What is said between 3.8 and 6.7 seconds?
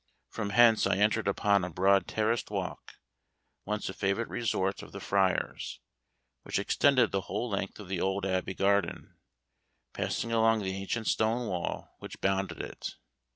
a favorite resort of the friars, which